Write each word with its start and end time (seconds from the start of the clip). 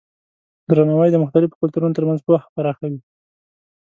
درناوی 0.69 1.09
د 1.11 1.17
مختلفو 1.23 1.59
کلتورونو 1.61 1.97
ترمنځ 1.97 2.19
پوهه 2.27 2.47
پراخه 2.55 2.79
کوي. 2.83 2.99